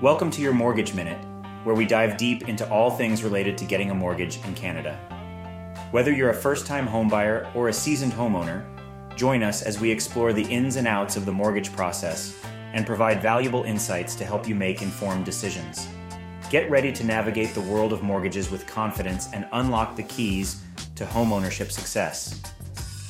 Welcome 0.00 0.30
to 0.30 0.40
your 0.40 0.52
Mortgage 0.52 0.94
Minute, 0.94 1.18
where 1.64 1.74
we 1.74 1.84
dive 1.84 2.16
deep 2.16 2.48
into 2.48 2.70
all 2.70 2.88
things 2.88 3.24
related 3.24 3.58
to 3.58 3.64
getting 3.64 3.90
a 3.90 3.94
mortgage 3.96 4.38
in 4.44 4.54
Canada. 4.54 4.96
Whether 5.90 6.12
you're 6.12 6.30
a 6.30 6.34
first 6.34 6.68
time 6.68 6.86
homebuyer 6.86 7.52
or 7.56 7.68
a 7.68 7.72
seasoned 7.72 8.12
homeowner, 8.12 8.64
join 9.16 9.42
us 9.42 9.60
as 9.62 9.80
we 9.80 9.90
explore 9.90 10.32
the 10.32 10.44
ins 10.44 10.76
and 10.76 10.86
outs 10.86 11.16
of 11.16 11.26
the 11.26 11.32
mortgage 11.32 11.72
process 11.72 12.38
and 12.74 12.86
provide 12.86 13.20
valuable 13.20 13.64
insights 13.64 14.14
to 14.14 14.24
help 14.24 14.46
you 14.46 14.54
make 14.54 14.82
informed 14.82 15.24
decisions. 15.24 15.88
Get 16.48 16.70
ready 16.70 16.92
to 16.92 17.02
navigate 17.02 17.52
the 17.52 17.62
world 17.62 17.92
of 17.92 18.00
mortgages 18.00 18.52
with 18.52 18.68
confidence 18.68 19.26
and 19.34 19.48
unlock 19.50 19.96
the 19.96 20.04
keys 20.04 20.62
to 20.94 21.06
homeownership 21.06 21.72
success. 21.72 22.40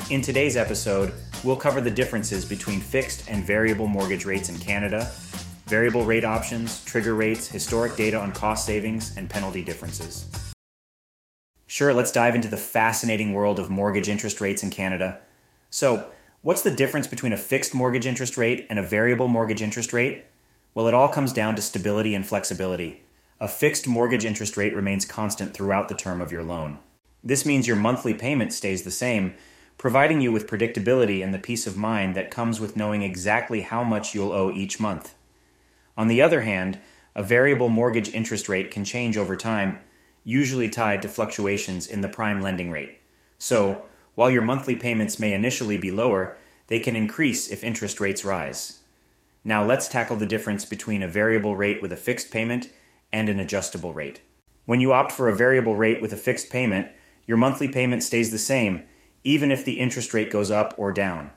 In 0.08 0.22
today's 0.22 0.56
episode, 0.56 1.12
we'll 1.44 1.54
cover 1.54 1.82
the 1.82 1.90
differences 1.90 2.46
between 2.46 2.80
fixed 2.80 3.28
and 3.28 3.44
variable 3.44 3.88
mortgage 3.88 4.24
rates 4.24 4.48
in 4.48 4.56
Canada 4.56 5.12
variable 5.68 6.04
rate 6.04 6.24
options, 6.24 6.84
trigger 6.84 7.14
rates, 7.14 7.48
historic 7.48 7.96
data 7.96 8.18
on 8.18 8.32
cost 8.32 8.64
savings, 8.64 9.16
and 9.16 9.28
penalty 9.28 9.62
differences. 9.62 10.26
Sure, 11.66 11.92
let's 11.92 12.12
dive 12.12 12.34
into 12.34 12.48
the 12.48 12.56
fascinating 12.56 13.34
world 13.34 13.58
of 13.58 13.68
mortgage 13.68 14.08
interest 14.08 14.40
rates 14.40 14.62
in 14.62 14.70
Canada. 14.70 15.20
So, 15.68 16.06
what's 16.40 16.62
the 16.62 16.74
difference 16.74 17.06
between 17.06 17.34
a 17.34 17.36
fixed 17.36 17.74
mortgage 17.74 18.06
interest 18.06 18.38
rate 18.38 18.66
and 18.70 18.78
a 18.78 18.82
variable 18.82 19.28
mortgage 19.28 19.60
interest 19.60 19.92
rate? 19.92 20.24
Well, 20.72 20.88
it 20.88 20.94
all 20.94 21.08
comes 21.08 21.32
down 21.32 21.56
to 21.56 21.62
stability 21.62 22.14
and 22.14 22.26
flexibility. 22.26 23.02
A 23.38 23.48
fixed 23.48 23.86
mortgage 23.86 24.24
interest 24.24 24.56
rate 24.56 24.74
remains 24.74 25.04
constant 25.04 25.52
throughout 25.52 25.88
the 25.88 25.94
term 25.94 26.22
of 26.22 26.32
your 26.32 26.42
loan. 26.42 26.78
This 27.22 27.44
means 27.44 27.66
your 27.66 27.76
monthly 27.76 28.14
payment 28.14 28.52
stays 28.54 28.82
the 28.82 28.90
same, 28.90 29.34
providing 29.76 30.20
you 30.22 30.32
with 30.32 30.46
predictability 30.46 31.22
and 31.22 31.34
the 31.34 31.38
peace 31.38 31.66
of 31.66 31.76
mind 31.76 32.14
that 32.14 32.30
comes 32.30 32.60
with 32.60 32.76
knowing 32.76 33.02
exactly 33.02 33.60
how 33.60 33.84
much 33.84 34.14
you'll 34.14 34.32
owe 34.32 34.50
each 34.50 34.80
month. 34.80 35.14
On 35.98 36.06
the 36.06 36.22
other 36.22 36.42
hand, 36.42 36.78
a 37.16 37.24
variable 37.24 37.68
mortgage 37.68 38.14
interest 38.14 38.48
rate 38.48 38.70
can 38.70 38.84
change 38.84 39.16
over 39.16 39.36
time, 39.36 39.80
usually 40.22 40.70
tied 40.70 41.02
to 41.02 41.08
fluctuations 41.08 41.88
in 41.88 42.02
the 42.02 42.08
prime 42.08 42.40
lending 42.40 42.70
rate. 42.70 43.00
So, 43.36 43.82
while 44.14 44.30
your 44.30 44.42
monthly 44.42 44.76
payments 44.76 45.18
may 45.18 45.32
initially 45.32 45.76
be 45.76 45.90
lower, 45.90 46.36
they 46.68 46.78
can 46.78 46.94
increase 46.94 47.48
if 47.48 47.64
interest 47.64 47.98
rates 47.98 48.24
rise. 48.24 48.78
Now, 49.42 49.64
let's 49.64 49.88
tackle 49.88 50.16
the 50.16 50.26
difference 50.26 50.64
between 50.64 51.02
a 51.02 51.08
variable 51.08 51.56
rate 51.56 51.82
with 51.82 51.92
a 51.92 51.96
fixed 51.96 52.30
payment 52.30 52.70
and 53.12 53.28
an 53.28 53.40
adjustable 53.40 53.92
rate. 53.92 54.20
When 54.66 54.80
you 54.80 54.92
opt 54.92 55.10
for 55.10 55.28
a 55.28 55.34
variable 55.34 55.74
rate 55.74 56.00
with 56.00 56.12
a 56.12 56.16
fixed 56.16 56.48
payment, 56.48 56.88
your 57.26 57.38
monthly 57.38 57.66
payment 57.66 58.04
stays 58.04 58.30
the 58.30 58.38
same, 58.38 58.84
even 59.24 59.50
if 59.50 59.64
the 59.64 59.80
interest 59.80 60.14
rate 60.14 60.30
goes 60.30 60.50
up 60.50 60.74
or 60.76 60.92
down. 60.92 61.32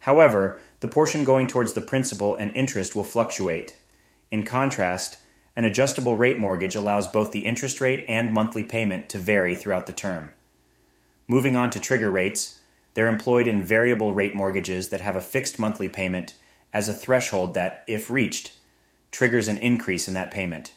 However, 0.00 0.58
the 0.80 0.88
portion 0.88 1.24
going 1.24 1.48
towards 1.48 1.74
the 1.74 1.82
principal 1.82 2.34
and 2.34 2.54
interest 2.56 2.96
will 2.96 3.04
fluctuate. 3.04 3.76
In 4.30 4.44
contrast, 4.44 5.18
an 5.54 5.64
adjustable 5.64 6.16
rate 6.16 6.38
mortgage 6.38 6.74
allows 6.74 7.06
both 7.06 7.32
the 7.32 7.46
interest 7.46 7.80
rate 7.80 8.04
and 8.08 8.32
monthly 8.32 8.62
payment 8.62 9.08
to 9.08 9.18
vary 9.18 9.54
throughout 9.54 9.86
the 9.86 9.92
term. 9.92 10.32
Moving 11.28 11.56
on 11.56 11.70
to 11.70 11.80
trigger 11.80 12.10
rates, 12.10 12.60
they're 12.94 13.08
employed 13.08 13.46
in 13.46 13.62
variable 13.62 14.14
rate 14.14 14.34
mortgages 14.34 14.88
that 14.90 15.00
have 15.00 15.16
a 15.16 15.20
fixed 15.20 15.58
monthly 15.58 15.88
payment 15.88 16.34
as 16.72 16.88
a 16.88 16.94
threshold 16.94 17.54
that, 17.54 17.84
if 17.86 18.10
reached, 18.10 18.52
triggers 19.10 19.48
an 19.48 19.58
increase 19.58 20.08
in 20.08 20.14
that 20.14 20.30
payment. 20.30 20.72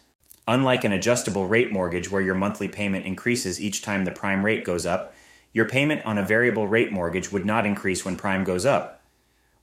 Unlike 0.48 0.84
an 0.84 0.92
adjustable 0.92 1.48
rate 1.48 1.72
mortgage 1.72 2.10
where 2.10 2.22
your 2.22 2.36
monthly 2.36 2.68
payment 2.68 3.06
increases 3.06 3.62
each 3.62 3.82
time 3.82 4.06
the 4.06 4.12
prime 4.12 4.46
rate 4.46 4.64
goes 4.64 4.86
up, 4.86 5.14
your 5.54 5.66
payment 5.68 6.06
on 6.06 6.18
a 6.18 6.26
variable 6.26 6.68
rate 6.68 6.92
mortgage 6.92 7.32
would 7.32 7.46
not 7.46 7.66
increase 7.66 8.06
when 8.06 8.16
prime 8.16 8.44
goes 8.44 8.66
up. 8.66 9.04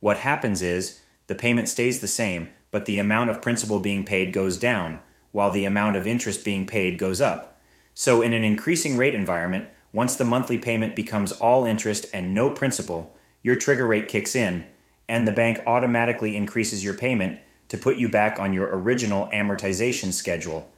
What 0.01 0.19
happens 0.19 0.62
is 0.62 1.01
the 1.27 1.34
payment 1.34 1.69
stays 1.69 2.01
the 2.01 2.09
same, 2.09 2.51
but 2.70 2.86
the 2.86 2.98
amount 2.98 3.31
of 3.31 3.42
principal 3.42 3.81
being 3.81 4.05
paid 4.05 4.33
goes 4.33 4.59
down, 4.59 5.00
while 5.33 5.50
the 5.50 5.64
amount 5.64 5.97
of 5.97 6.06
interest 6.06 6.45
being 6.45 6.67
paid 6.67 6.98
goes 6.98 7.20
up. 7.20 7.61
So, 7.95 8.23
in 8.23 8.33
an 8.33 8.45
increasing 8.45 8.97
rate 8.97 9.14
environment, 9.14 9.69
once 9.92 10.17
the 10.17 10.25
monthly 10.25 10.58
payment 10.58 10.95
becomes 10.95 11.33
all 11.33 11.64
interest 11.64 12.06
and 12.12 12.34
no 12.34 12.51
principal, 12.51 13.17
your 13.42 13.57
trigger 13.57 13.86
rate 13.86 14.08
kicks 14.08 14.35
in, 14.35 14.67
and 15.08 15.27
the 15.27 15.33
bank 15.33 15.61
automatically 15.67 16.36
increases 16.36 16.85
your 16.85 16.95
payment 16.95 17.39
to 17.68 17.79
put 17.79 17.96
you 17.96 18.08
back 18.08 18.39
on 18.39 18.52
your 18.52 18.69
original 18.77 19.29
amortization 19.33 20.13
schedule. 20.13 20.70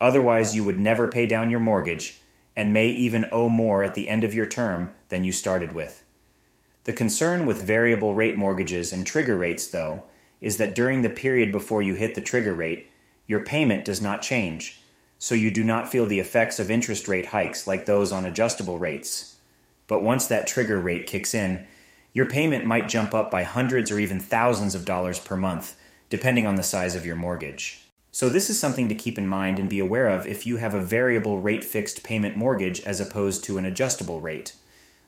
Otherwise, 0.00 0.54
you 0.54 0.64
would 0.64 0.78
never 0.78 1.06
pay 1.06 1.26
down 1.26 1.50
your 1.50 1.60
mortgage 1.60 2.20
and 2.56 2.72
may 2.72 2.88
even 2.88 3.26
owe 3.32 3.48
more 3.48 3.82
at 3.82 3.94
the 3.94 4.08
end 4.08 4.24
of 4.24 4.34
your 4.34 4.46
term 4.46 4.92
than 5.08 5.24
you 5.24 5.32
started 5.32 5.72
with. 5.72 6.04
The 6.84 6.92
concern 6.92 7.46
with 7.46 7.62
variable 7.62 8.14
rate 8.14 8.36
mortgages 8.36 8.92
and 8.92 9.06
trigger 9.06 9.36
rates, 9.36 9.66
though, 9.68 10.02
is 10.42 10.58
that 10.58 10.74
during 10.74 11.00
the 11.00 11.08
period 11.08 11.50
before 11.50 11.80
you 11.80 11.94
hit 11.94 12.14
the 12.14 12.20
trigger 12.20 12.52
rate, 12.52 12.90
your 13.26 13.44
payment 13.44 13.86
does 13.86 14.02
not 14.02 14.20
change, 14.20 14.82
so 15.18 15.34
you 15.34 15.50
do 15.50 15.64
not 15.64 15.90
feel 15.90 16.04
the 16.04 16.18
effects 16.18 16.58
of 16.58 16.70
interest 16.70 17.08
rate 17.08 17.26
hikes 17.26 17.66
like 17.66 17.86
those 17.86 18.12
on 18.12 18.26
adjustable 18.26 18.78
rates. 18.78 19.36
But 19.86 20.02
once 20.02 20.26
that 20.26 20.46
trigger 20.46 20.80
rate 20.80 21.06
kicks 21.06 21.32
in, 21.32 21.66
your 22.12 22.26
payment 22.26 22.66
might 22.66 22.88
jump 22.88 23.14
up 23.14 23.30
by 23.30 23.44
hundreds 23.44 23.90
or 23.90 23.98
even 23.98 24.20
thousands 24.20 24.74
of 24.74 24.84
dollars 24.84 25.18
per 25.18 25.36
month, 25.36 25.76
depending 26.10 26.46
on 26.46 26.56
the 26.56 26.62
size 26.62 26.94
of 26.94 27.06
your 27.06 27.16
mortgage. 27.16 27.86
So, 28.10 28.28
this 28.28 28.50
is 28.50 28.58
something 28.58 28.88
to 28.90 28.94
keep 28.94 29.16
in 29.16 29.26
mind 29.26 29.58
and 29.58 29.70
be 29.70 29.78
aware 29.78 30.08
of 30.08 30.26
if 30.26 30.44
you 30.44 30.58
have 30.58 30.74
a 30.74 30.82
variable 30.82 31.40
rate 31.40 31.64
fixed 31.64 32.02
payment 32.02 32.36
mortgage 32.36 32.82
as 32.82 33.00
opposed 33.00 33.44
to 33.44 33.56
an 33.56 33.64
adjustable 33.64 34.20
rate. 34.20 34.54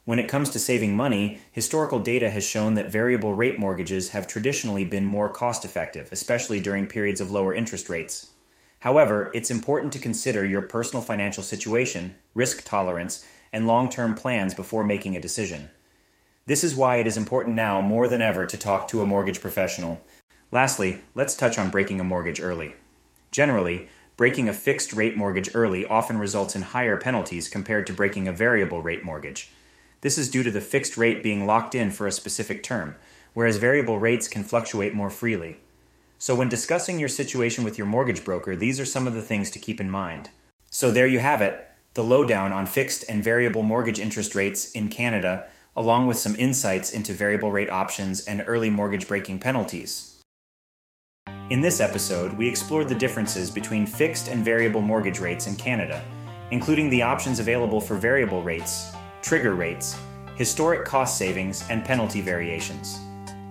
When 0.07 0.19
it 0.19 0.29
comes 0.29 0.51
to 0.51 0.59
saving 0.59 0.95
money, 0.95 1.41
historical 1.51 1.99
data 1.99 2.29
has 2.29 2.45
shown 2.45 2.75
that 2.75 2.93
variable 2.93 3.33
rate 3.35 3.59
mortgages 3.59 4.11
have 4.11 4.27
traditionally 4.27 4.85
been 4.85 5.07
more 5.07 5.31
cost 5.31 5.65
effective, 5.65 6.11
especially 6.13 6.61
during 6.61 6.87
periods 6.87 7.23
of 7.23 7.31
lower 7.31 7.55
interest 7.55 7.89
rates. 7.89 8.29
However, 8.81 9.31
it's 9.33 9.51
important 9.51 9.95
to 9.95 9.99
consider 9.99 10.45
your 10.45 10.61
personal 10.61 11.03
financial 11.03 11.43
situation, 11.43 12.17
risk 12.35 12.65
tolerance, 12.65 13.25
and 13.51 13.67
long 13.67 13.89
term 13.89 14.15
plans 14.15 14.53
before 14.53 14.85
making 14.85 15.17
a 15.17 15.21
decision. 15.21 15.71
This 16.45 16.63
is 16.63 16.75
why 16.75 16.97
it 16.97 17.07
is 17.07 17.17
important 17.17 17.57
now 17.57 17.81
more 17.81 18.07
than 18.07 18.21
ever 18.21 18.45
to 18.45 18.59
talk 18.59 18.87
to 18.89 19.01
a 19.01 19.07
mortgage 19.07 19.41
professional. 19.41 20.03
Lastly, 20.53 21.01
let's 21.15 21.35
touch 21.35 21.59
on 21.59 21.71
breaking 21.71 21.99
a 21.99 22.05
mortgage 22.05 22.43
early. 22.43 22.75
Generally, 23.31 23.89
breaking 24.19 24.51
a 24.51 24.53
fixed 24.53 24.93
rate 24.93 25.17
mortgage 25.17 25.55
early 25.55 25.87
often 25.87 26.19
results 26.19 26.55
in 26.55 26.61
higher 26.61 26.99
penalties 26.99 27.49
compared 27.49 27.87
to 27.87 27.95
breaking 27.95 28.29
a 28.29 28.33
variable 28.33 28.83
rate 28.83 29.03
mortgage. 29.03 29.51
This 30.05 30.19
is 30.19 30.29
due 30.29 30.43
to 30.43 30.51
the 30.51 30.61
fixed 30.61 30.99
rate 30.99 31.23
being 31.23 31.47
locked 31.47 31.75
in 31.75 31.91
for 31.91 32.07
a 32.07 32.13
specific 32.13 32.63
term, 32.63 32.95
whereas 33.33 33.57
variable 33.57 33.99
rates 33.99 34.29
can 34.29 34.45
fluctuate 34.45 34.93
more 34.93 35.09
freely. 35.09 35.61
So, 36.19 36.35
when 36.35 36.51
discussing 36.51 36.99
your 36.99 37.09
situation 37.09 37.65
with 37.65 37.79
your 37.79 37.87
mortgage 37.87 38.23
broker, 38.23 38.55
these 38.55 38.79
are 38.79 38.85
some 38.85 39.07
of 39.07 39.15
the 39.15 39.23
things 39.23 39.51
to 39.53 39.59
keep 39.59 39.81
in 39.81 39.89
mind. 39.89 40.29
So, 40.69 40.91
there 40.91 41.07
you 41.07 41.21
have 41.21 41.41
it 41.41 41.67
the 41.95 42.05
lowdown 42.05 42.53
on 42.53 42.67
fixed 42.67 43.07
and 43.09 43.25
variable 43.25 43.63
mortgage 43.63 43.99
interest 43.99 44.35
rates 44.35 44.73
in 44.73 44.91
Canada, 44.91 45.47
along 45.75 46.07
with 46.07 46.19
some 46.19 46.37
insights 46.37 46.93
into 46.93 47.15
variable 47.15 47.51
rate 47.51 47.71
options 47.71 48.27
and 48.27 48.45
early 48.47 48.69
mortgage 48.69 49.09
breaking 49.09 49.39
penalties. 49.39 50.21
In 51.49 51.63
this 51.63 51.81
episode, 51.81 52.35
we 52.35 52.47
explored 52.47 52.91
the 52.91 52.95
differences 52.95 53.51
between 53.51 53.87
fixed 53.87 54.29
and 54.29 54.45
variable 54.45 54.83
mortgage 54.83 55.19
rates 55.19 55.47
in 55.47 55.57
Canada, 55.57 56.05
including 56.51 56.91
the 56.91 57.01
options 57.01 57.39
available 57.39 57.81
for 57.81 57.95
variable 57.95 58.43
rates 58.43 58.93
trigger 59.25 59.55
rates, 59.55 59.97
historic 60.37 60.85
cost 60.85 61.17
savings, 61.17 61.65
and 61.71 61.83
penalty 61.83 62.21
variations. 62.21 63.01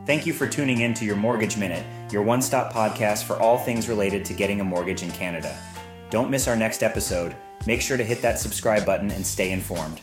Thank 0.05 0.27
you 0.27 0.31
for 0.31 0.47
tuning 0.47 0.81
in 0.81 0.93
to 0.93 1.05
your 1.05 1.15
Mortgage 1.15 1.57
Minute, 1.57 1.83
your 2.11 2.21
one 2.21 2.43
stop 2.43 2.71
podcast 2.71 3.23
for 3.23 3.39
all 3.39 3.57
things 3.57 3.89
related 3.89 4.23
to 4.25 4.33
getting 4.33 4.61
a 4.61 4.63
mortgage 4.63 5.01
in 5.01 5.09
Canada. 5.11 5.57
Don't 6.11 6.29
miss 6.29 6.47
our 6.47 6.55
next 6.55 6.83
episode. 6.83 7.35
Make 7.65 7.81
sure 7.81 7.97
to 7.97 8.03
hit 8.03 8.21
that 8.21 8.37
subscribe 8.37 8.85
button 8.85 9.09
and 9.09 9.25
stay 9.25 9.51
informed. 9.51 9.99